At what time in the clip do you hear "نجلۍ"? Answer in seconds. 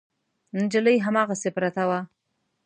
0.59-0.95